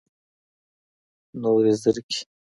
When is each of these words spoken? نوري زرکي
نوري 1.41 1.73
زرکي 1.81 2.19